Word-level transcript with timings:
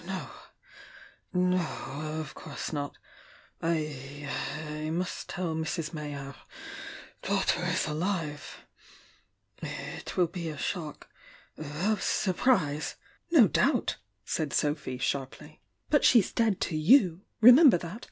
"No— 0.03 0.31
no— 1.31 2.17
of 2.19 2.33
course 2.33 2.73
not!— 2.73 2.97
I— 3.61 4.27
I 4.67 4.89
must 4.89 5.29
tell 5.29 5.53
Mrs. 5.53 5.93
May 5.93 6.15
our 6.15 6.33
daughter 7.21 7.63
is 7.65 7.85
alive— 7.87 8.65
it 9.61 10.17
will 10.17 10.25
be 10.25 10.49
a 10.49 10.57
shock— 10.57 11.07
of 11.55 11.67
RUin 12.25 12.45
rinc 12.47 12.95
"No 13.29 13.47
doubt!" 13.47 13.97
said 14.25 14.53
Sophy, 14.53 14.97
sharply. 14.97 15.61
"But 15.91 16.03
she's 16.03 16.33
dead 16.33 16.59
to 16.61 16.75
you! 16.75 17.21
Remember 17.39 17.77
that! 17.77 17.99